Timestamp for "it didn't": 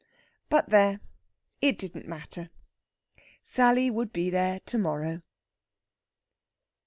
1.61-2.07